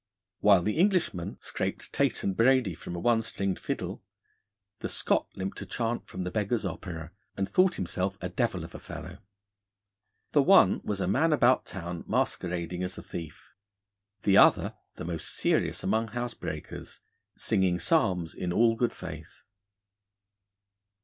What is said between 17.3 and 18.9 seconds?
singing psalms in all